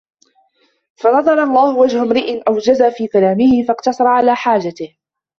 [0.95, 4.97] فَنَضَّرَ اللَّهُ وَجْهَ امْرِئٍ أَوْجَزَ فِي كَلَامِهِ، فَاقْتَصَرَ عَلَى حَاجَتِهِ